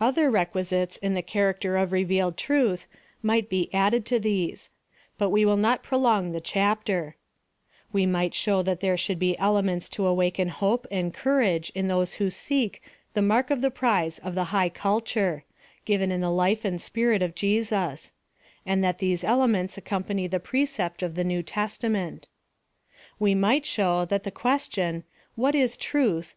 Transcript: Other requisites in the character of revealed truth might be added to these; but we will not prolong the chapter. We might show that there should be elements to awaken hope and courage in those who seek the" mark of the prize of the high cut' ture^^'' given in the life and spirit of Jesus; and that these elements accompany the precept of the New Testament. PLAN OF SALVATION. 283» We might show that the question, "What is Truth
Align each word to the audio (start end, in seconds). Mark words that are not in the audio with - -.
Other 0.00 0.30
requisites 0.30 0.98
in 0.98 1.14
the 1.14 1.20
character 1.20 1.76
of 1.76 1.90
revealed 1.90 2.36
truth 2.36 2.86
might 3.22 3.48
be 3.48 3.68
added 3.74 4.06
to 4.06 4.20
these; 4.20 4.70
but 5.18 5.30
we 5.30 5.44
will 5.44 5.56
not 5.56 5.82
prolong 5.82 6.30
the 6.30 6.40
chapter. 6.40 7.16
We 7.92 8.06
might 8.06 8.34
show 8.34 8.62
that 8.62 8.78
there 8.78 8.96
should 8.96 9.18
be 9.18 9.36
elements 9.36 9.88
to 9.88 10.06
awaken 10.06 10.46
hope 10.46 10.86
and 10.92 11.12
courage 11.12 11.72
in 11.74 11.88
those 11.88 12.14
who 12.22 12.30
seek 12.30 12.84
the" 13.14 13.22
mark 13.30 13.50
of 13.50 13.60
the 13.60 13.72
prize 13.72 14.20
of 14.20 14.36
the 14.36 14.54
high 14.54 14.68
cut' 14.68 15.04
ture^^'' 15.06 15.42
given 15.84 16.12
in 16.12 16.20
the 16.20 16.30
life 16.30 16.64
and 16.64 16.80
spirit 16.80 17.20
of 17.20 17.34
Jesus; 17.34 18.12
and 18.64 18.84
that 18.84 18.98
these 18.98 19.24
elements 19.24 19.76
accompany 19.76 20.28
the 20.28 20.38
precept 20.38 21.02
of 21.02 21.16
the 21.16 21.24
New 21.24 21.42
Testament. 21.42 22.28
PLAN 23.18 23.32
OF 23.32 23.38
SALVATION. 23.38 23.38
283» 23.38 23.38
We 23.38 23.40
might 23.40 23.66
show 23.66 24.04
that 24.04 24.22
the 24.22 24.30
question, 24.30 25.02
"What 25.34 25.56
is 25.56 25.76
Truth 25.76 26.36